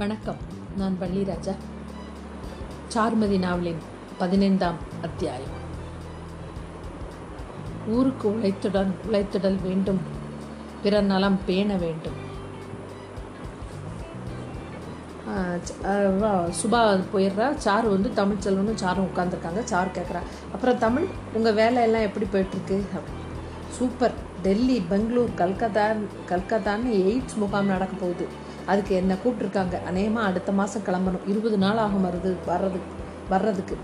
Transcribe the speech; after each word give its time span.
வணக்கம். 0.00 0.40
நான் 0.78 0.96
பள்ளிராஜா 1.00 1.52
சார்மதி 2.94 3.38
நாவலின் 3.44 3.78
பதினைந்தாம் 4.18 4.78
அத்தியாயம். 5.02 5.54
ஊருக்கு 7.94 8.26
உழைத்துடன் 8.34 8.92
உழைத்துடல் 9.06 9.56
வேண்டும். 9.62 10.00
பிற 10.82 11.00
நலம் 11.00 11.38
பேண 11.46 11.76
வேண்டும். 11.84 12.18
சுபா 16.60 16.82
போயிடுறா. 17.14 17.48
சார் 17.66 17.86
வந்து 17.94 18.12
தமிழ் 18.20 18.42
செல்வனும் 18.46 18.82
சாரும் 18.84 19.08
உட்காந்துருக்காங்க 19.10 19.62
சார் 19.72 19.94
கேட்குறா 19.98 20.22
அப்புறம் 20.52 20.82
தமிழ் 20.86 21.06
உங்கள் 21.32 21.58
வேலையெல்லாம் 21.60 22.08
எப்படி 22.08 22.26
போயிட்டுருக்கு? 22.32 22.80
சூப்பர். 23.78 24.18
டெல்லி 24.42 24.76
பெங்களூர் 24.90 25.38
கல்கத்தா 25.42 25.86
கல்கத்தான்னு 26.32 26.92
எய்ட்ஸ் 27.04 27.40
முகாம் 27.44 27.72
நடக்க 27.74 27.96
போகுது. 28.02 28.44
அதுக்கு 28.66 28.92
என்னை 29.00 29.16
கூப்பிட்ருக்காங்க 29.24 29.76
அநேகமாக 29.84 30.28
அடுத்த 30.30 30.52
மாதம் 30.52 30.86
கிளம்பணும். 30.86 31.26
இருபது 31.32 31.58
நாள் 31.64 31.82
ஆகும் 31.84 32.06
வருது 32.06 32.30
வர்றதுக்கு 32.46 32.92
வர்றதுக்கு. 33.28 33.76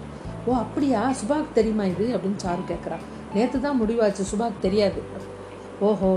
ஓ 0.47 0.55
அப்படியா? 0.55 1.01
சுபாக் 1.21 1.57
தெரியுமா 1.59 1.85
இது? 1.93 2.07
அப்படின்னு 2.17 2.43
சாரு 2.45 2.63
கேட்குறா 2.73 2.99
நேற்று 3.35 3.59
தான் 3.61 3.81
முடிவாச்சு. 3.83 4.23
சுபாக் 4.33 4.65
தெரியாது. 4.67 5.03
ஓஹோ 5.89 6.11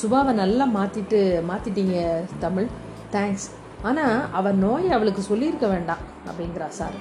சுபாவை 0.00 0.32
நல்லா 0.42 0.64
மாற்றிட்டு 0.78 1.20
மாற்றிட்டீங்க 1.50 1.96
தமிழ். 2.38 2.68
தேங்க்ஸ் 3.14 3.46
ஆனால் 3.82 4.18
அவன் 4.32 4.58
நோயை 4.58 4.90
அவளுக்கு 4.96 5.22
சொல்லியிருக்க 5.30 5.66
வேண்டாம் 5.66 6.02
அப்படிங்கிறா 6.28 6.68
சார். 6.80 6.96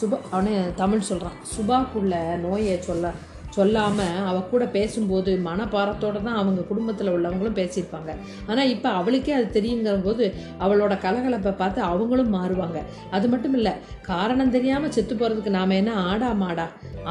சுபா 0.00 0.16
அவனே 0.30 0.54
தமிழ் 0.76 1.06
சொல்கிறான் 1.08 1.36
சுபாக்குள்ள 1.52 2.14
நோயை 2.44 2.74
சொல்ல 2.88 3.12
சொல்லாமல் 3.58 4.18
அவள் 4.30 4.50
கூட 4.52 4.64
பேசும்போது 4.76 5.30
மனப்பாரத்தோடு 5.46 6.20
தான் 6.26 6.38
அவங்க 6.40 6.60
குடும்பத்தில் 6.70 7.12
உள்ளவங்களும் 7.14 7.58
பேசியிருப்பாங்க. 7.60 8.10
ஆனால் 8.50 8.70
இப்போ 8.74 8.88
அவளுக்கே 9.00 9.34
அது 9.38 9.46
தெரியுங்கிற 9.56 9.94
போது 10.06 10.26
அவளோட 10.64 10.94
கலகலப்பை 11.06 11.52
பார்த்து 11.62 11.82
அவங்களும் 11.90 12.34
மாறுவாங்க. 12.36 12.80
அது 13.18 13.28
மட்டும் 13.32 13.56
இல்லை 13.60 13.74
காரணம் 14.10 14.54
தெரியாமல் 14.56 14.94
செத்து 14.96 15.14
போகிறதுக்கு 15.14 15.56
நாம் 15.58 15.78
என்ன 15.80 15.94
ஆடா 16.10 16.30
மாடா? 16.44 16.66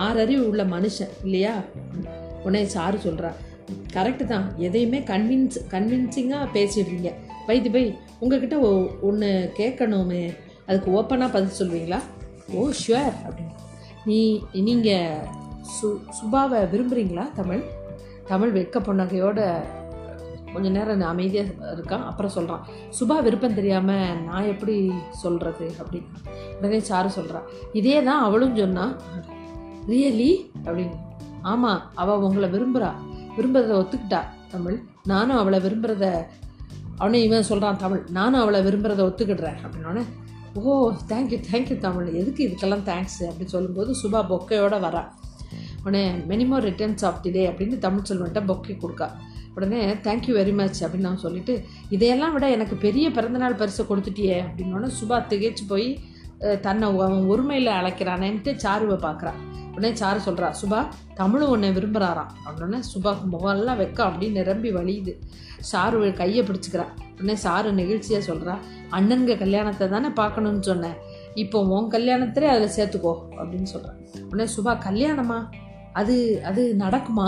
ஆறறிவு 0.05 0.43
உள்ள 0.51 0.63
மனுஷன் 0.75 1.13
இல்லையா? 1.27 1.55
உன்னை 2.47 2.63
சாரு 2.77 2.99
சொல்கிறா 3.07 3.31
கரெக்டு 3.95 4.25
தான். 4.31 4.45
எதையுமே 4.67 4.99
கன்வின்ஸ் 5.09 5.57
கன்வின்சிங்காக 5.73 6.45
பேசிடுறீங்க. 6.57 7.09
வைத்து 7.47 7.69
பை 7.73 7.83
உங்ககிட்ட 8.21 8.57
ஒன்று 9.07 9.29
கேட்கணுமே. 9.57 10.21
அதுக்கு 10.67 10.89
ஓப்பனாக 10.99 11.33
பதில் 11.35 11.57
சொல்வீங்களா? 11.59 11.99
ஓ 12.57 12.61
ஷுவர் 12.81 13.17
அப்படின்னு 13.25 13.53
நீ 14.09 14.19
நீங்கள் 14.67 15.27
சு 15.75 15.87
சுபாவை 16.17 16.59
விரும்புகிறீங்களா 16.73 17.25
தமிழ்? 17.39 17.63
தமிழ் 18.31 18.53
வெக்க 18.57 18.77
புன்னகையோட 18.87 19.39
கொஞ்சம் 20.53 20.75
நேரம் 20.77 21.01
அமைதியாக 21.11 21.49
இருக்கான். 21.75 22.05
அப்புறம் 22.09 22.33
சொல்கிறான் 22.35 22.63
சுபா 22.97 23.15
விருப்பம் 23.25 23.57
தெரியாமல் 23.59 24.21
நான் 24.27 24.49
எப்படி 24.53 24.75
சொல்கிறது 25.23 25.65
அப்படின்னு. 25.81 26.09
உடனே 26.57 26.79
சாரு 26.89 27.09
சொல்கிறான் 27.17 27.47
இதே 27.79 27.97
தான் 28.09 28.23
அவளும் 28.27 28.55
சொன்னான் 28.61 28.93
ரியலி 29.91 30.31
அப்படின்னு. 30.65 30.97
ஆமாம் 31.51 31.83
அவள் 32.03 32.23
உங்களை 32.27 32.49
விரும்புகிறா 32.55 32.91
விரும்புறத 33.37 33.75
ஒத்துக்கிட்டா 33.81 34.21
தமிழ். 34.53 34.77
நானும் 35.11 35.39
அவளை 35.41 35.59
விரும்புகிறத 35.65 36.05
அவனே 37.01 37.19
இவன் 37.27 37.49
சொல்கிறான் 37.49 37.81
தமிழ். 37.83 38.03
நானும் 38.17 38.41
அவளை 38.43 38.59
விரும்புகிறத 38.67 39.01
ஒத்துக்கிடுறேன். 39.09 39.59
அப்படின்னோடனே 39.65 40.05
ஓ 40.59 40.91
தேங்க்யூ 41.11 41.39
தேங்க்யூ 41.51 41.75
தமிழ். 41.85 42.07
எதுக்கு 42.21 42.41
இதுக்கெல்லாம் 42.47 42.85
தேங்க்ஸ் 42.91 43.19
அப்படின்னு 43.27 43.55
சொல்லும்போது 43.55 43.91
சுபா 44.01 44.21
பொக்கையோடு 44.31 44.77
வரா. 44.85 45.03
உடனே 45.87 46.03
many more 46.31 46.67
returns 46.69 47.05
of 47.09 47.23
the 47.25 47.31
day 47.37 47.43
அப்படின்னு 47.51 47.77
தமிழ் 47.85 48.07
செல்வன்ட்ட 48.09 48.41
பொக்கி 48.51 48.75
கொடுக்கா. 48.83 49.07
உடனே 49.57 49.81
தேங்க்யூ 50.05 50.33
வெரி 50.37 50.53
மச் 50.59 50.79
அப்படின்னு 50.83 51.09
நான் 51.09 51.23
சொல்லிட்டு 51.25 51.53
இதையெல்லாம் 51.95 52.33
விட 52.35 52.45
எனக்கு 52.55 52.75
பெரிய 52.85 53.05
பிறந்தநாள் 53.17 53.59
பரிசை 53.61 53.83
கொடுத்துட்டியே 53.91 54.37
அப்படின்னோடனே 54.45 54.89
சுபா 54.99 55.17
திகைச்சு 55.31 55.65
போய் 55.71 55.87
தன்னை 56.65 56.87
அவன் 56.93 57.27
உரிமையில் 57.33 57.69
அழைக்கிறானேன்ட்டு 57.79 58.51
சாருவை 58.63 58.97
பார்க்குறான் 59.05 59.39
உடனே 59.75 59.91
சாரு 60.01 60.19
சொல்கிறா 60.27 60.47
சுபா 60.59 60.79
தமிழும் 61.19 61.51
உன்னை 61.55 61.69
விரும்புகிறாராம் 61.77 62.31
அப்படின்னே 62.45 62.79
சுபா 62.91 63.11
முகம்லாம் 63.33 63.79
வெக்கம் 63.81 64.07
அப்படின்னு 64.09 64.39
நிரம்பி 64.39 64.69
வழியுது. 64.77 65.13
சாரு 65.71 65.97
கையை 66.21 66.41
பிடிச்சிக்கிறா. 66.47 66.85
உடனே 67.17 67.35
சாரு 67.43 67.69
நெகிழ்ச்சியாக 67.79 68.23
சொல்கிறா 68.29 68.55
அண்ணனுங்க 68.97 69.35
கல்யாணத்தை 69.43 69.85
தானே 69.93 70.09
பார்க்கணும்னு 70.21 70.63
சொன்னேன். 70.71 70.97
இப்போ 71.43 71.59
உன் 71.75 71.93
கல்யாணத்திலே 71.95 72.49
அதில் 72.55 72.75
சேர்த்துக்கோ 72.77 73.13
அப்படின்னு 73.39 73.69
சொல்கிறேன் 73.73 73.97
உடனே 74.29 74.47
சுபா 74.55 74.73
கல்யாணமா? 74.87 75.39
அது 75.99 76.15
அது 76.49 76.63
நடக்குமா? 76.79 77.27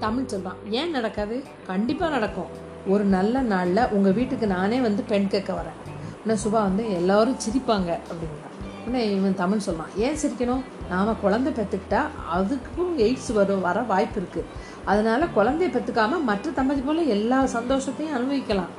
தமிழ் 0.00 0.30
சொல்கிறான் 0.32 0.60
ஏன் 0.78 0.90
நடக்காது? 0.90 1.36
கண்டிப்பாக 1.66 2.12
நடக்கும். 2.12 2.50
ஒரு 2.86 3.04
நல்ல 3.14 3.40
நாளில் 3.52 3.88
உங்கள் 3.90 4.16
வீட்டுக்கு 4.18 4.46
நானே 4.46 4.78
வந்து 4.86 5.02
பெண் 5.02 5.28
கேட்க 5.28 5.50
வரேன். 5.52 5.78
உடனே 6.22 6.40
சுபா 6.44 6.60
வந்து 6.68 6.84
எல்லாரும் 6.98 7.40
சிரிப்பாங்க 7.44 7.90
அப்படிங்கிறான் 8.10 8.54
உடனே 8.86 9.02
இவன் 9.16 9.40
தமிழ் 9.42 9.64
சொல்கிறான் 9.66 9.94
ஏன் 9.96 10.18
சிரிக்கணும்? 10.22 10.62
நாம் 10.90 11.20
குழந்தை 11.20 11.52
பெற்றுக்கிட்டா 11.52 12.02
அதுக்கும் 12.36 12.92
எய்ட்ஸ் 12.96 13.32
வரும் 13.38 13.64
வர 13.66 13.80
வாய்ப்பு 13.92 14.20
இருக்குது 14.20 14.50
அதனால 14.84 15.26
குழந்தைய 15.36 15.70
பெற்றுக்காமல் 15.76 16.26
மற்ற 16.30 16.50
தம்பதி 16.50 16.80
போல 16.80 17.02
எல்லா 17.16 17.38
சந்தோஷத்தையும் 17.56 18.16
அனுபவிக்கலாம். 18.18 18.72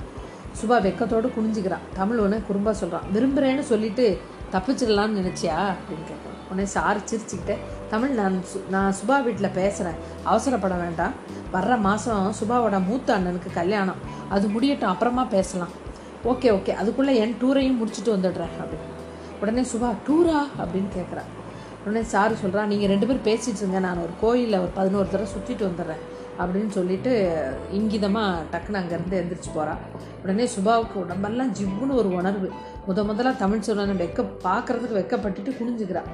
சுபா 0.60 0.78
வெக்கத்தோடு 0.86 1.28
குனிஞ்சுக்கிறான் 1.36 1.86
தமிழ் 1.96 2.22
ஒன்று 2.26 2.40
குறும்பா 2.50 2.72
சொல்கிறான் 2.82 3.08
விரும்புகிறேன்னு 3.14 3.70
சொல்லிட்டு 3.72 4.08
தப்பிச்சிடலாம்னு 4.52 5.20
நினச்சியா? 5.20 5.58
அப்படின்னு 5.70 6.06
கேட்குறான் 6.10 6.52
உடனே 6.52 6.68
சார் 6.68 6.98
சிரிச்சுக்கிட்டு 6.98 7.58
தமிழ் 7.90 8.10
நான் 8.10 8.44
சு 8.54 8.70
நான் 8.70 8.94
சுபா 8.94 9.24
வீட்டில் 9.24 9.50
பேசுகிறேன் 9.50 9.98
அவசரப்பட 10.26 10.80
வேண்டாம். 10.80 11.12
வர்ற 11.54 11.80
மாதம் 11.80 12.34
சுபாவோட 12.40 12.86
மூத்த 12.86 13.18
அண்ணனுக்கு 13.18 13.54
கல்யாணம். 13.54 13.96
அது 14.30 14.48
முடியட்டும் 14.48 14.90
அப்புறமா 14.90 15.24
பேசலாம். 15.24 15.70
Okay 16.26 16.58
okay. 16.58 16.70
அதுக்குள்ளே 16.70 17.16
என் 17.16 17.38
டூரையும் 17.42 17.78
முடிச்சுட்டு 17.82 18.08
வந்துடுறேன் 18.08 18.54
அப்படின்னு. 18.62 18.88
உடனே 19.42 19.62
சுபா 19.62 19.94
டூரா? 20.08 20.42
அப்படின்னு 20.60 20.88
கேட்குறா 20.98 21.22
உடனே 21.86 22.06
சாரு 22.12 22.36
சொல்கிறா 22.46 22.66
நீங்கள் 22.66 22.90
ரெண்டு 22.90 23.08
பேரும் 23.08 23.24
பேசிட்டு 23.24 23.58
இருங்க. 23.58 23.80
நான் 23.80 23.98
ஒரு 23.98 24.10
கோயிலில் 24.22 24.60
ஒரு 24.60 24.70
பதினோரு 24.74 25.08
தடவை 25.10 25.32
சுற்றிட்டு 25.32 25.60
வந்துடுறேன். 25.60 26.18
அப்படின்னு 26.40 26.70
சொல்லிட்டு 26.70 27.12
இங்கிதமாக 27.74 28.44
டக்குன்னு 28.52 28.82
அங்கேருந்து 28.82 29.20
எந்திரிச்சு 29.22 29.52
போகிறா 29.56 29.74
உடனே 30.24 30.48
சுபாவுக்கு 30.56 30.94
உடம்பெல்லாம் 30.94 31.54
ஜிவ்வுன்னு 31.54 31.96
ஒரு 31.96 32.10
உணர்வு. 32.14 32.48
முத 32.88 33.04
முதல்ல 33.04 33.38
தமிழ் 33.38 33.66
சொல்லனை 33.68 33.96
வெக்க 33.96 34.26
பார்க்குறதுக்கு 34.44 35.00
வெக்கப்பட்டுட்டு 35.00 35.52
குனிஞ்சுக்கிறான் 35.60 36.10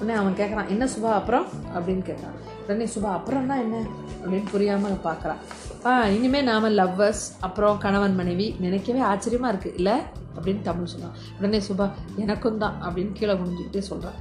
உடனே 0.00 0.18
அவன் 0.18 0.32
கேட்குறான் 0.32 0.68
என்ன 0.68 0.84
சுபா 0.84 1.12
அப்புறம்? 1.12 1.46
அப்படின்னு 1.74 2.02
கேட்குறான் 2.08 2.36
உடனே 2.64 2.84
சுபா 2.84 3.10
அப்புறம்னா 3.18 3.56
என்ன? 3.58 3.76
அப்படின்னு 4.24 4.50
புரியாமல் 4.50 5.04
பார்க்குறான் 5.04 5.40
ஆ 5.84 6.06
இனிமேல் 6.06 6.44
நாம் 6.44 6.64
லவ்வர்ஸ் 6.64 7.24
அப்புறம் 7.40 7.78
கணவன் 7.78 8.14
மனைவி 8.14 8.56
நினைக்கவே 8.58 9.00
ஆச்சரியமாக 9.00 9.52
இருக்குது 9.52 9.74
இல்லை 9.74 9.96
அப்படின்னு 10.36 10.62
தமிழ் 10.62 10.86
சொன்னான் 10.86 11.14
உடனே 11.38 11.60
சுபா 11.68 11.86
எனக்கும் 12.16 12.58
தான் 12.58 12.76
அப்படின்னு 12.82 13.12
கீழே 13.12 13.34
குனிஞ்சுக்கிட்டே 13.34 13.78
சொல்கிறான் 13.78 14.18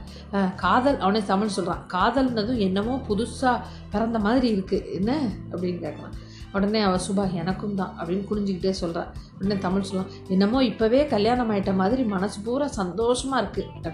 காதல் 0.56 0.98
அவனே 0.98 1.22
தமிழ் 1.26 1.48
சொல்கிறான் 1.48 1.84
காதல்னதும் 1.94 2.62
என்னமோ 2.68 3.02
புதுசாக 3.08 3.58
பிறந்த 3.92 4.20
மாதிரி 4.20 4.48
இருக்குது 4.56 4.86
என்ன? 5.00 5.12
அப்படின்னு 5.52 5.80
கேட்குறான் 5.80 6.16
உடனே 6.54 6.82
அவள் 6.82 7.06
சுபா 7.08 7.24
எனக்கும் 7.34 7.76
தான் 7.76 7.94
அப்படின்னு 8.00 8.28
குனிஞ்சிக்கிட்டே 8.30 8.74
சொல்கிறான் 8.82 9.10
உடனே 9.38 9.56
தமிழ் 9.58 9.82
சொல்லலாம் 9.82 10.14
என்னமோ 10.28 10.62
இப்போவே 10.64 11.08
கல்யாணம் 11.08 11.52
ஆயிட்ட 11.52 11.74
மாதிரி 11.76 12.04
மனசு 12.04 12.40
பூரா 12.42 12.68
சந்தோஷமாக 12.82 13.42
இருக்குது 13.44 13.92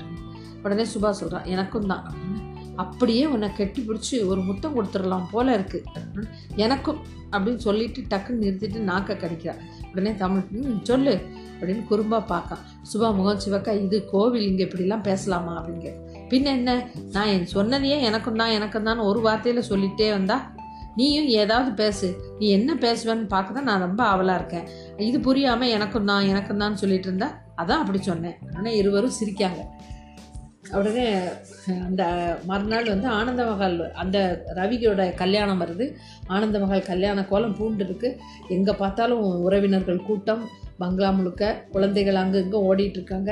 உடனே 0.64 0.86
சுபா 0.94 1.10
சொல்கிறான் 1.10 1.46
எனக்கும் 1.46 1.88
தான் 1.88 2.04
அப்படின்னு. 2.08 2.40
அப்படியே 2.78 3.26
உன்னை 3.26 3.50
கெட்டி 3.54 3.82
பிடிச்சி 3.82 4.26
ஒரு 4.26 4.42
முத்தம் 4.42 4.76
கொடுத்துடலாம் 4.76 5.26
போல 5.32 5.58
இருக்குது 5.58 6.26
எனக்கும் 6.56 7.00
அப்படின்னு 7.32 7.58
சொல்லிட்டு 7.58 8.02
டக்குன்னு 8.10 8.44
நிறுத்திட்டு 8.44 8.80
நாக்க 8.82 9.14
கடிக்கிறான். 9.14 9.62
உடனே 9.92 10.12
தமிழ் 10.14 10.48
ம் 10.58 10.80
சொல்லு 10.84 11.14
அப்படின்னு 11.58 11.84
குறும்பா 11.90 12.20
பார்க்கான் 12.32 12.62
சுபா 12.92 13.08
முகம் 13.16 13.42
சிவக்கா 13.46 13.72
இது 13.86 13.98
கோவில் 14.12 14.48
இங்கே 14.50 14.64
இப்படிலாம் 14.68 15.06
பேசலாமா? 15.10 15.54
அப்படிங்க 15.60 15.90
பின்ன 16.32 16.52
என்ன? 16.60 16.72
நான் 17.12 17.28
என் 17.28 17.52
சொன்னதையே 17.54 17.98
எனக்கும் 18.10 18.40
தான் 18.42 18.56
எனக்கும் 18.58 18.88
தான் 18.90 19.06
ஒரு 19.10 19.20
வார்த்தையில் 19.28 19.70
சொல்லிட்டே 19.72 20.10
வந்தா 20.12 20.38
நீயும் 21.00 21.28
ஏதாவது 21.42 21.70
பேசு. 21.74 22.08
நீ 22.40 22.48
என்ன 22.50 22.72
பேசுவேன்னு 22.76 23.28
பார்க்க 23.28 23.58
தான் 23.58 23.70
நான் 23.70 23.86
ரொம்ப 23.88 24.02
ஆவலாக 24.04 24.40
இருக்கேன். 24.40 24.66
இது 25.10 25.20
புரியாமல் 25.20 25.74
எனக்கும் 25.76 26.10
தான் 26.12 26.28
எனக்கும் 26.32 26.58
தான் 26.58 26.76
சொல்லிட்டு 26.76 27.08
இருந்தா? 27.10 27.30
அதான் 27.62 27.82
அப்படி 27.84 28.00
சொன்னேன். 28.02 28.36
உடனே 28.48 28.72
இருவரும் 28.76 29.18
சிரிக்காங்க. 29.20 29.62
உடனே 30.80 31.06
அந்த 31.88 32.04
மறுநாள் 32.50 32.92
வந்து 32.92 33.08
ஆனந்த 33.18 33.42
மகால் 33.50 33.78
அந்த 34.02 34.18
ரவியோட 34.60 35.02
கல்யாணம் 35.22 35.62
வருது. 35.64 35.86
ஆனந்த 36.36 36.60
மகால் 36.64 36.90
கல்யாண 36.92 37.26
கோலம் 37.32 37.56
பூண்டு 37.60 37.84
இருக்குது 37.88 38.18
எங்கே 38.56 38.74
பார்த்தாலும் 38.82 39.24
உறவினர்கள் 39.48 40.06
கூட்டம் 40.10 40.44
பங்களா 40.84 41.10
முழுக்க 41.18 41.52
குழந்தைகள் 41.74 42.22
அங்கே 42.22 42.40
இங்கே 42.46 42.60
ஓடிட்டு 42.70 42.98
இருக்காங்க. 43.00 43.32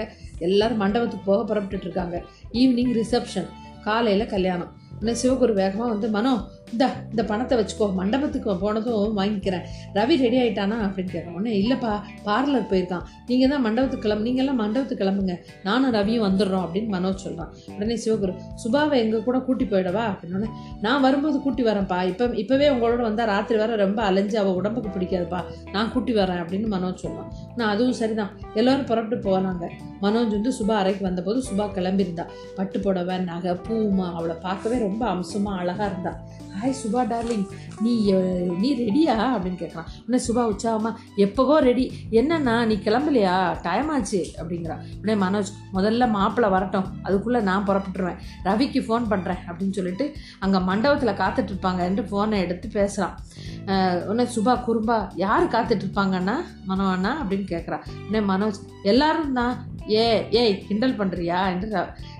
மண்டபத்துக்கு 0.81 1.27
போக 1.30 1.39
புறப்பட்டுட்ருக்காங்க 1.50 2.18
ஈவினிங் 2.62 2.94
ரிசப்ஷன் 3.01 3.50
காலையில் 3.88 4.31
கல்யாணம். 4.35 4.71
இன்னும் 5.00 5.19
சிவகுரு 5.21 5.53
வேகமாக 5.62 5.92
வந்து 5.94 6.07
மனோ 6.15 6.33
இந்த 6.74 6.86
இந்த 7.12 7.24
பணத்தை 7.31 7.56
வச்சுக்கோ 7.60 7.86
மண்டபத்துக்கு 8.00 8.56
போனதும் 8.63 9.18
வாங்கிக்கிறேன். 9.19 9.66
ரவி 9.98 10.16
ரெடி 10.24 10.38
ஆயிட்டானா? 10.42 10.77
அப்படின்னு 10.88 11.12
கேட்குறேன் 11.13 11.38
உடனே 11.39 11.54
இல்லைப்பா 11.62 11.92
பார்லர் 12.27 12.68
போயிருக்கான். 12.71 13.06
நீங்கள் 13.30 13.51
தான் 13.54 13.63
மண்டபத்துக்கு 13.68 14.06
கிளம்பு 14.06 14.27
நீங்கள்லாம் 14.30 14.60
மண்டபத்துக்கு 14.63 15.04
கிளம்புங்க. 15.04 15.36
நானும் 15.68 15.94
ரவியும் 15.98 16.25
வந்துடுறோம் 16.27 16.63
அப்படின்னு 16.66 16.92
மனோஜ் 16.95 17.24
சொல்கிறான் 17.25 17.51
உடனே 17.75 17.98
சிவகுரு 18.06 18.36
சுபாவை 18.63 18.98
எங்கள் 19.04 19.25
கூட 19.27 19.39
கூட்டி 19.48 19.68
போயிடவா? 19.74 20.06
அப்படின்னு 20.12 20.50
நான் 20.86 21.04
வரும்போது 21.07 21.38
கூட்டி 21.45 21.63
வரேன்ப்பா. 21.69 22.00
இப்போ 22.12 22.25
இப்போவே 22.44 22.68
உங்களோட 22.75 23.01
வந்தால் 23.10 23.30
ராத்திரி 23.33 23.60
வர 23.63 23.75
ரொம்ப 23.86 24.00
அலைஞ்சு 24.10 24.38
அவள் 24.44 24.57
உடம்புக்கு 24.62 24.92
பிடிக்காதுப்பா. 24.95 25.42
நான் 25.75 25.92
கூட்டி 25.95 26.13
வரேன் 26.21 26.42
அப்படின்னு 26.44 26.69
மனோஜ் 26.75 27.04
சொல்கிறான் 27.06 27.31
நான் 27.60 27.71
அதுவும் 27.74 27.98
சரிதான். 28.01 28.33
எல்லோரும் 28.60 28.88
புறப்பட்டு 28.92 29.18
போனாங்க. 29.30 29.66
மனோஜ் 30.06 30.36
வந்து 30.38 30.51
சுபா 30.60 30.75
அறைக்கு 30.81 31.04
வந்தபோது 31.07 31.39
சுபா 31.50 31.66
கிளம்பியிருந்தா. 31.77 32.25
பட்டு 32.57 32.77
புடவை 32.86 33.18
நகை 33.30 33.54
பூமா 33.68 34.07
அவளை 34.19 34.36
பார்க்கவே 34.45 34.77
ரொம்ப 34.88 35.04
அம்சமாக 35.13 35.62
அழகாக 35.62 35.89
இருந்தாள் 35.92 36.19
ஹாய் 36.59 36.79
சுபா 36.81 37.01
டார்லிங் 37.11 37.44
நீ 37.83 37.91
நீ 38.61 38.69
ரெடியா 38.79 39.13
அப்படின்னு 39.33 39.59
கேட்குறான். 39.61 39.89
உடனே 40.06 40.19
சுபா 40.25 40.44
உற்சாகமா 40.51 40.91
எப்போவோ 41.25 41.56
ரெடி 41.67 41.85
என்னண்ணா 42.19 42.56
நீ 42.69 42.75
கிளம்பலையா? 42.85 43.35
டைம் 43.67 43.89
ஆச்சு. 43.95 44.21
அப்படிங்கிறா. 44.39 44.75
உடனே 45.00 45.15
மனோஜ் 45.25 45.51
முதல்ல 45.73 46.09
மாப்பிள்ளை 46.09 46.50
வரட்டும். 46.56 46.88
அதுக்குள்ளே 47.03 47.41
நான் 47.50 47.67
புறப்பட்டுருவேன். 47.69 48.19
ரவிக்கு 48.47 48.81
ஃபோன் 48.88 49.07
பண்ணுறேன் 49.13 49.41
அப்படின்னு 49.47 49.77
சொல்லிட்டு 49.79 50.07
அங்கே 50.39 50.61
மண்டபத்தில் 50.69 51.19
காத்துட்டு 51.21 51.53
இருப்பாங்கன்ட்டு 51.53 52.07
ஃபோனை 52.11 52.39
எடுத்து 52.45 52.69
பேசுகிறான் 52.77 53.15
உடனே 54.09 54.27
சுபா 54.35 54.56
குறும்பா 54.67 55.00
யார் 55.25 55.53
காத்துட்ருப்பாங்கன்னா 55.56 55.77
இருப்பாங்கண்ணா 55.79 56.38
மனோ 56.69 56.85
அண்ணா? 56.95 57.11
அப்படின்னு 57.23 57.45
கேட்குறான் 57.56 57.85
உடனே 58.07 58.21
மனோஜ் 58.31 58.59
எல்லாரும் 58.83 59.33
தான். 59.33 59.56
ஏ 59.91 60.03
ஏய் 60.39 60.53
கிண்டல் 60.67 60.97
பண்ணுறியா 60.97 61.38
என்று 61.51 61.67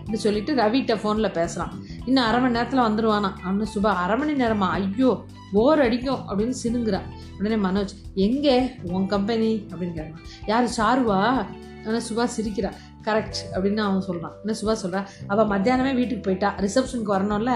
என்று 0.04 0.20
சொல்லிட்டு 0.24 0.52
ரவிகிட்ட 0.56 0.94
ஃபோனில் 1.02 1.36
பேசுகிறான் 1.36 1.74
இன்னும் 2.10 2.26
அரை 2.28 2.38
மணி 2.42 2.56
நேரத்தில் 2.58 2.86
வந்துடுவானா 2.86 3.30
அவனு 3.48 3.66
சுபா 3.74 3.90
அரை 4.04 4.16
மணி 4.20 4.34
நேரமா? 4.42 4.68
ஐயோ 4.78 5.10
போர் 5.54 5.82
அடிக்கும் 5.86 6.22
அப்படின்னு 6.28 6.56
சினுங்கிறான் 6.64 7.08
உடனே 7.40 7.58
மனோஜ் 7.66 7.94
எங்கே? 8.26 8.56
உன் 8.94 9.06
கம்பெனி 9.14 9.50
அப்படின்னு 9.72 9.96
கேட்குறான் 9.98 10.26
யார்? 10.52 10.68
சாருவா? 10.78 11.20
ஆனால் 11.86 12.06
சுபா 12.10 12.26
சிரிக்கிறா. 12.38 12.72
கரெக்ட் 13.08 13.40
அப்படின்னு 13.54 13.82
அவன் 13.88 14.08
சொல்கிறான் 14.08 14.34
என்ன 14.42 14.56
சுபா 14.62 14.74
சொல்கிறா 14.82 15.02
அவள் 15.34 15.52
மத்தியானமே 15.54 15.94
வீட்டுக்கு 16.00 16.26
போயிட்டா. 16.28 16.50
ரிசப்ஷனுக்கு 16.66 17.16
வரணும்ல? 17.18 17.54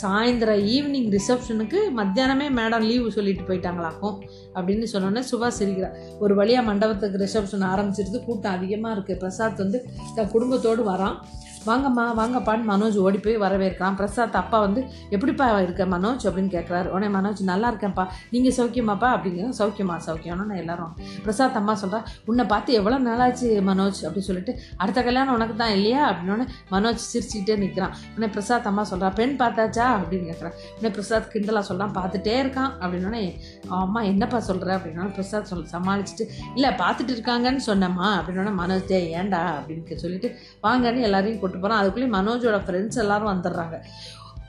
சாயந்தரம் 0.00 0.62
ஈவினிங் 0.74 1.08
ரிசப்ஷனுக்கு 1.16 1.78
மத்தியானமே 1.98 2.46
மேடம் 2.58 2.86
லீவு 2.88 3.12
சொல்லிட்டு 3.16 3.44
போயிட்டாங்களாக்கும் 3.48 4.16
அப்படின்னு 4.56 4.86
சொன்னோன்னே 4.92 5.22
சுபா 5.30 5.48
சிரிக்கிறா. 5.58 5.90
ஒரு 6.24 6.34
வழியாக 6.40 6.66
மண்டபத்துக்கு 6.70 7.22
ரிசப்ஷன் 7.24 7.64
ஆரம்பிச்சிருது. 7.72 8.20
கூட்டம் 8.28 8.56
அதிகமாக 8.58 8.94
இருக்குது 8.96 9.20
பிரசாத் 9.22 9.62
வந்து 9.64 9.80
தன் 10.16 10.32
குடும்பத்தோடு 10.34 10.84
வரான். 10.92 11.18
வாங்கம்மா 11.66 12.04
வாங்கப்பான்னு 12.16 12.62
மனோஜ் 12.68 12.96
ஓடி 12.96 13.18
போய் 13.18 13.38
வரவேற்கிறான் 13.38 13.94
பிரசாத் 13.94 14.36
அப்பா 14.36 14.60
வந்து 14.60 14.84
எப்படிப்பா 15.10 15.60
இருக்க 15.60 15.84
மனோஜ்? 15.84 16.24
அப்படின்னு 16.24 16.54
கேட்குறாரு 16.56 16.86
உடனே 16.86 17.14
மனோஜ் 17.14 17.40
நல்லா 17.40 17.72
இருக்கேன்ப்பா. 17.72 18.06
நீங்கள் 18.30 18.52
சௌக்கியமாப்பா? 18.52 19.08
அப்படிங்கிற 19.14 19.52
சௌக்கியமா 19.58 20.00
சௌக்கியம்னு 20.06 20.56
எல்லாரும். 20.56 20.96
பிரசாத் 21.22 21.54
அம்மா 21.54 21.78
சொல்கிறா 21.82 22.04
உன்னை 22.24 22.44
பார்த்து 22.44 22.72
எவ்வளோ 22.72 22.98
நாளாச்சு 22.98 23.42
மனோஜ்? 23.42 24.00
அப்படின்னு 24.02 24.18
சொல்லிட்டு 24.18 24.58
அடுத்த 24.76 25.02
கல்யாணம் 25.02 25.34
உனக்கு 25.34 25.56
தான் 25.56 25.70
இல்லையா? 25.70 26.12
அப்படின்னு 26.12 26.48
மனோஜ் 26.70 26.98
சிரிச்சுக்கிட்டே 27.12 27.56
நிற்கிறான் 27.56 27.94
உடனே 28.16 28.32
பிரசாத் 28.32 28.66
அம்மா 28.66 28.86
சொல்கிறா 28.90 29.14
பெண் 29.14 29.36
பார்த்தாச்சா? 29.38 29.84
அப்படின்னு 29.86 30.30
கேட்குறான் 30.30 30.52
உடனே 30.78 30.94
பிரசாத் 30.94 31.30
கிண்டலாக 31.34 31.60
சொல்கிறான் 31.60 31.94
பார்த்துட்டே 31.94 32.36
இருக்கான். 32.44 32.70
அப்படின்னோடனே 32.80 33.34
அம்மா 33.68 34.00
என்னப்பா 34.00 34.40
சொல்கிற 34.40 34.76
அப்படின்னா 34.76 35.12
பிரசாத் 35.12 35.42
சொல் 35.42 35.66
சமாளிச்சுட்டு 35.72 36.26
இல்லை 36.54 36.70
பார்த்துட்டு 36.70 37.12
இருக்காங்கன்னு 37.16 37.60
சொன்னம்மா. 37.66 38.08
அப்படின்னோடனே 38.18 38.54
மனோஜ் 38.58 38.84
ஏன்டா? 38.86 39.54
அப்படின்னு 39.58 39.94
சொல்லிட்டு 39.94 40.36
வாங்கன்னு 40.62 41.00
எல்லாரையும் 41.00 41.40
கூட்டு 41.40 41.55
போகிறான் 41.62 41.80
அதுக்குள்ளேயே 41.82 42.12
மனோஜோட 42.18 42.58
ஃப்ரெண்ட்ஸ் 42.66 43.02
எல்லாரும் 43.04 43.32
வந்துடுறாங்க. 43.32 43.78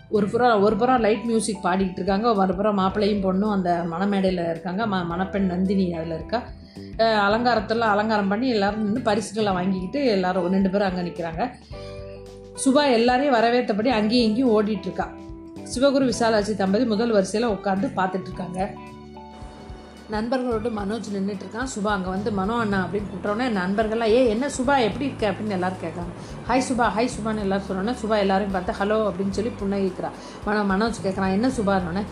ஒரு 0.09 0.27
புறம் 0.27 0.62
ஒரு 0.65 0.75
புறம் 0.75 1.04
லைட் 1.06 1.25
மியூசிக் 1.25 1.65
பாடிக்கிட்டு 1.65 2.00
இருக்காங்க. 2.01 2.27
ஒரு 2.33 2.74
மாப்பிள்ளையும் 2.81 3.25
பொண்ணும் 3.27 3.54
அந்த 3.56 3.69
மணமேடையில் 3.94 4.44
இருக்காங்க. 4.54 4.83
ம 4.88 5.04
மணப்பெண் 5.12 5.51
நந்தினி 5.54 5.88
அதில் 5.94 6.15
இருக்கா. 6.19 6.42
அலங்காரத்தில் 7.27 7.92
அலங்காரம் 7.94 8.27
பண்ணி 8.27 8.48
எல்லாரும் 8.50 8.83
நின்று 8.83 9.01
பரிசுகளை 9.01 9.51
வாங்கிக்கிட்டு 9.54 10.00
எல்லாரும் 10.06 10.51
ரெண்டு 10.56 10.69
பேரும் 10.69 10.88
அங்கே 10.89 11.04
நிற்கிறாங்க 11.07 11.44
சுபா 12.63 12.83
எல்லாரையும் 12.92 13.36
வரவேற்றபடி 13.36 13.89
அங்கேயும் 13.89 14.27
இங்கேயும் 14.27 14.53
ஓடிட்டுருக்கா 14.56 15.07
சிவகுரு 15.63 16.06
விசாலாட்சி 16.06 16.53
தம்பதி 16.56 16.86
முதல் 16.86 17.12
வரிசையில் 17.12 17.50
உட்காந்து 17.50 17.88
பார்த்துட்ருக்காங்க 17.95 18.60
நண்பர்களோடு 20.09 20.69
மனோஜ் 20.71 21.07
நின்றுட்டு 21.12 21.44
இருக்கான் 21.44 21.69
சுபா 21.71 21.92
அங்கே 21.92 22.09
வந்து 22.09 22.31
மனோ 22.31 22.56
அண்ணா 22.56 22.77
அப்படின்னு 22.83 23.07
கூப்பிட்டோன்னே 23.07 23.48
நண்பர்கள்லாம் 23.57 24.12
ஏ 24.12 24.25
என்ன 24.25 24.50
சுபா? 24.50 24.75
எப்படி 24.80 25.06
இருக்க? 25.06 25.31
அப்படின்னு 25.31 25.50
எல்லாரும் 25.50 25.81
கேட்காங்க 25.81 26.12
ஹாய் 26.48 26.63
சுபா 26.68 26.86
ஹாய் 26.88 27.09
சுபான்னு 27.15 27.39
எல்லாரும் 27.39 27.68
சொன்னோன்னே 27.68 27.94
சுபா 28.01 28.18
எல்லாரையும் 28.18 28.51
பார்த்து 28.51 28.74
ஹலோ 28.80 28.98
அப்படின்னு 29.07 29.30
சொல்லி 29.30 29.51
புன்னகிக்கிறா. 29.62 30.09
மனோ 30.45 30.62
மனோஜ் 30.65 31.00
கேட்குறான் 31.04 31.31
என்ன 31.31 31.48
சுபான்னொன்னே 31.50 32.04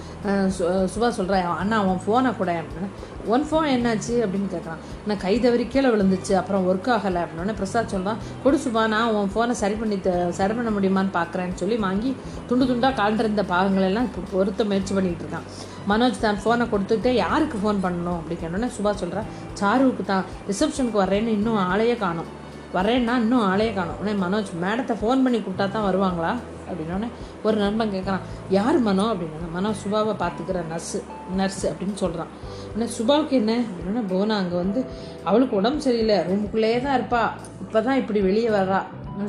சு- 0.57 0.65
சுபா 0.93 1.09
சொல்கிறா 1.17 1.39
அண்ணா 1.55 1.81
உன் 1.81 2.01
ஃபோனை 2.05 2.35
கூட 2.35 2.51
அப்படின்னு 2.61 2.89
ஒன் 3.27 3.43
ஃபோன் 3.43 3.67
என்னாச்சு? 3.75 4.15
அப்படின்னு 4.25 4.49
கேட்குறான். 4.51 4.81
நான் 5.07 5.17
கை 5.17 5.39
தவறி 5.39 5.67
கீழே 5.67 5.89
விழுந்துச்சு 5.89 6.33
அப்புறம் 6.33 6.67
ஒர்க் 6.67 6.89
ஆகலை. 6.89 7.21
அப்படின்னோடனே 7.23 7.55
பிரசாத் 7.55 7.89
சொல்கிறான் 7.89 8.19
கொடு 8.43 8.57
சுபா 8.57 8.87
நான் 8.87 9.13
உன் 9.13 9.31
ஃபோனை 9.35 9.51
சரி 9.61 9.73
பண்ணி 9.75 9.99
த- 9.99 10.31
சரி 10.31 10.53
பண்ண 10.53 10.69
முடியுமான்னு 10.69 11.13
பார்க்குறேன்னு 11.13 11.53
சொல்லி 11.53 11.75
வாங்கி 11.77 12.11
துண்டு 12.47 12.65
துண்டாக 12.65 12.93
கலந்துருந்த 12.93 13.43
பாகங்களெல்லாம் 13.45 14.03
இப்போ 14.03 14.21
பொருத்த 14.31 14.63
முயற்சி 14.63 14.93
பண்ணிகிட்டு 14.93 15.25
இருக்கான். 15.25 15.47
மனோஜ் 15.89 16.19
தான் 16.19 16.37
ஃபோனை 16.43 16.65
கொடுத்துட்டு 16.69 17.09
யாருக்கு 17.15 17.57
ஃபோன் 17.57 17.81
பண்ணணும் 17.85 18.17
அப்படி 18.19 18.37
கேட்டோன்னே 18.41 18.71
சுபா 18.77 18.93
சொல்கிறா 19.03 19.23
சாருவுக்கு 19.61 20.05
தான் 20.13 20.25
ரிசப்ஷனுக்கு 20.49 20.99
வரேன்னு 21.05 21.37
இன்னும் 21.37 21.61
ஆளையே 21.69 21.95
காணும். 22.05 22.31
வரேன்னா 22.75 23.13
இன்னும் 23.23 23.43
ஆளையே 23.51 23.71
காணும். 23.75 23.97
உடனே 24.01 24.13
மனோஜ் 24.23 24.49
மேடத்தை 24.63 24.95
ஃபோன் 25.01 25.21
பண்ணி 25.25 25.37
கூப்பிட்டா 25.43 25.65
தான் 25.75 25.87
வருவாங்களா? 25.89 26.31
அப்படின்னோடனே 26.69 27.07
ஒரு 27.45 27.57
நண்பன் 27.63 27.93
கேட்குறான் 27.95 28.23
யார் 28.55 28.77
மனோ? 28.87 29.05
அப்படின்னா 29.13 29.49
மனோ 29.55 29.71
சுபாவை 29.81 30.13
பார்த்துக்கிற 30.21 30.61
நர்ஸு 30.71 30.99
நர்ஸு 31.39 31.65
அப்படின்னு 31.71 31.95
சொல்கிறான் 32.03 32.31
உடனே 32.71 32.87
சுபாவுக்கு 32.97 33.35
என்ன? 33.41 33.53
அப்படின்னா 33.69 34.03
போனா 34.13 34.35
அங்கே 34.43 34.57
வந்து 34.63 34.81
அவளுக்கு 35.29 35.59
உடம்பு 35.59 35.85
சரியில்லை. 35.87 36.17
ரூமுக்குள்ளேயே 36.29 36.79
தான் 36.85 36.97
இருப்பா. 36.99 37.23
இப்போ 37.63 37.81
தான் 37.87 38.01
இப்படி 38.01 38.21
வெளியே 38.29 38.49
வர்றா. 38.57 38.81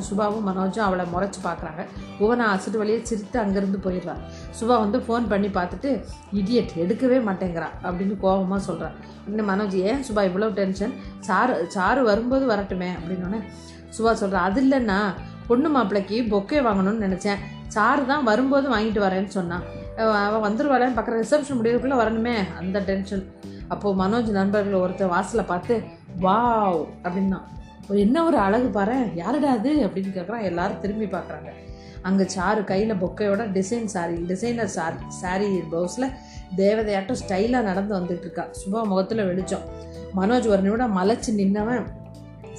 சுபாவும் 0.09 0.45
மனோஜும் 0.49 0.85
அவளை 0.87 1.05
முறைச்சி 1.13 1.39
பார்க்குறாங்க. 1.43 1.81
புவனா 2.19 2.45
அசட்டு 2.55 2.81
வழியே 2.81 2.99
சிரித்து 3.03 3.39
அங்கேருந்து 3.43 3.79
போயிடுறான் 3.85 4.21
சுபா 4.59 4.75
வந்து 4.83 4.99
ஃபோன் 5.05 5.27
பண்ணி 5.27 5.47
பார்த்துட்டு 5.47 5.89
இடியட் 6.33 6.73
எடுக்கவே 6.83 7.19
மாட்டேங்கிறா 7.29 7.69
அப்படின்னு 7.83 8.17
கோபமாக 8.23 8.61
சொல்கிறான் 8.69 8.95
உடனே 9.27 9.45
மனோஜ் 9.51 9.77
ஏன் 9.89 10.03
சுபா 10.09 10.23
இவ்வளோ 10.29 10.49
டென்ஷன் 10.59 10.93
சாரு 11.29 11.55
சாரு 11.75 12.03
வரும்போது 12.03 12.45
வரட்டுமே 12.53 12.89
அப்படின்னோடனே 12.97 13.41
சுபா 13.97 14.13
சொல்கிறான் 14.13 14.47
அது 14.49 14.61
இல்லைன்னா 14.65 14.99
பொண்ணு 15.49 15.69
மாப்பிள்ளைக்கு 15.69 16.17
பொக்கே 16.31 16.59
வாங்கணும்னு 16.67 17.05
நினச்சேன். 17.07 17.39
சாரு 17.75 18.05
தான் 18.05 18.23
வரும்போது 18.23 18.67
வாங்கிட்டு 18.73 19.01
வரேன்னு 19.05 19.27
சொன்னான். 19.27 19.63
அவன் 20.01 20.23
அவ 20.25 20.39
வந்துருவாளேன்னு 20.47 20.97
பார்க்குற 20.97 21.15
ரிசப்ஷன் 21.21 21.57
முடியறதுக்குள்ளே 21.59 21.97
வரணுமே 22.01 22.35
அந்த 22.59 22.79
டென்ஷன் 22.79 23.23
அப்போது 23.67 23.99
மனோஜ் 24.01 24.29
நண்பர்கள் 24.39 24.81
ஒருத்தர் 24.81 25.13
வாசலை 25.13 25.43
பார்த்து 25.43 25.75
வாவ் 26.25 26.81
அப்படின்னா 27.05 27.39
"ஓ, 27.87 27.95
என்ன 27.97 28.23
ஒரு 28.23 28.37
அழகு 28.39 28.69
பாரு 28.71 28.95
யாருடா 29.15 29.51
அது? 29.53 29.71
அப்படின்னு 29.85 30.11
கேட்குறான் 30.15 30.43
எல்லாரும் 30.43 30.81
திரும்பி 30.81 31.07
பார்க்குறாங்க 31.11 31.49
அங்கே 32.03 32.25
சாரு 32.29 32.61
கையில் 32.63 33.01
பொக்கையோட 33.01 33.43
design 33.53 33.87
sorry 33.87 34.17
designer 34.25 34.71
sari 34.73 34.99
sari 35.17 35.47
ப்ளவுஸில் 35.69 36.07
தேவதையாட்டம் 36.57 37.19
ஸ்டைலாக 37.21 37.63
நடந்து 37.63 37.93
வந்துட்டு 37.95 38.25
இருக்கா 38.25 38.43
சுபா 38.59 38.81
முகத்தில் 38.85 39.23
வெளிச்சம். 39.25 39.65
மனோஜ் 40.15 40.47
ஒரு 40.47 40.61
நிமிடம் 40.61 40.97
மலைச்சு 40.97 41.31
நின்னவன் 41.33 41.87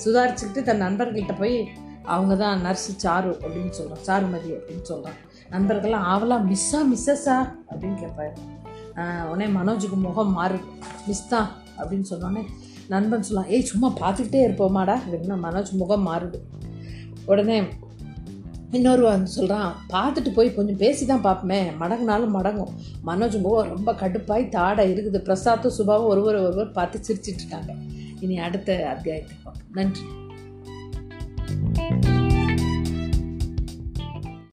சுதாரிச்சுக்கிட்டு 0.03 0.63
தன் 0.65 0.83
நண்பர்கிட்ட 0.83 1.35
போய் 1.39 1.57
அவங்க 2.07 2.35
தான் 2.37 2.61
நர்ஸு 2.65 2.93
சாரு 2.97 3.31
அப்படின்னு 3.39 3.73
சொல்கிறான் 3.73 4.05
சாருமதி 4.05 4.51
அப்படின்னு 4.55 4.85
சொல்கிறான் 4.85 5.19
நண்பர்கள்லாம் 5.51 6.07
ஆவலா 6.09 6.37
மிஸ்ஸா 6.47 6.81
மிஸ்ஸஸா 6.91 7.37
அப்படின்னு 7.71 7.99
கேட்பாரு. 8.01 8.33
உடனே 9.29 9.47
மனோஜுக்கு 9.53 9.99
முகம் 10.01 10.33
மாறுது 10.33 10.67
மிஸ் 11.07 11.29
தான் 11.29 11.49
அப்படின்னு 11.79 12.07
சொன்னோன்னே 12.11 12.43
நண்பன் 12.89 13.23
சொல்லலாம் 13.23 13.51
ஏய் 13.51 13.63
சும்மா 13.63 13.93
பார்த்துக்கிட்டே 14.01 14.41
இருப்போமாடா. 14.49 14.97
அப்படின்னா 15.07 15.37
மனோஜ் 15.43 15.73
முகம் 15.73 16.07
மாறுது. 16.07 16.39
உடனே 17.27 17.63
இன்னொரு 18.71 19.03
வந்து 19.03 19.31
சொல்கிறான் 19.31 19.75
பார்த்துட்டு 19.91 20.33
போய் 20.35 20.55
கொஞ்சம் 20.55 20.77
பேசி 20.77 21.07
தான் 21.07 21.25
பார்ப்போமே. 21.25 21.61
மடங்குனாலும் 21.81 22.35
மடங்கும். 22.39 22.73
மனோஜ் 23.07 23.41
முகம் 23.41 23.69
ரொம்ப 23.69 23.93
கடுப்பாய் 23.93 24.49
தாடை 24.49 24.93
இருக்குது. 24.93 25.19
பிரசாத்தும் 25.29 25.77
சுபாவும் 25.79 26.11
ஒருவர் 26.13 26.37
ஒருவர் 26.37 26.71
பார்த்து 26.71 27.01
சிரிச்சிட்டு 27.09 27.43
இருக்காங்க. 27.43 27.75
இனி 28.21 28.39
அடுத்த 28.39 28.97
அத்தியாயத்துக்கு 28.97 29.53
நன்றி. 29.73 30.03